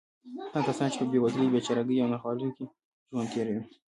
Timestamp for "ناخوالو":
2.13-2.55